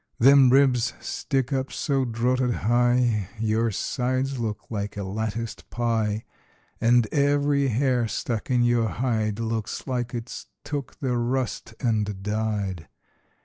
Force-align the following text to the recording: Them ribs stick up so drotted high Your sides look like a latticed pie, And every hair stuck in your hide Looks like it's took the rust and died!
Them 0.17 0.49
ribs 0.49 0.93
stick 0.99 1.53
up 1.53 1.71
so 1.71 2.05
drotted 2.05 2.55
high 2.65 3.29
Your 3.37 3.69
sides 3.69 4.39
look 4.39 4.71
like 4.71 4.97
a 4.97 5.03
latticed 5.03 5.69
pie, 5.69 6.25
And 6.81 7.05
every 7.13 7.67
hair 7.67 8.07
stuck 8.07 8.49
in 8.49 8.63
your 8.63 8.87
hide 8.87 9.37
Looks 9.39 9.85
like 9.85 10.15
it's 10.15 10.47
took 10.63 10.97
the 11.01 11.15
rust 11.17 11.75
and 11.79 12.23
died! 12.23 12.87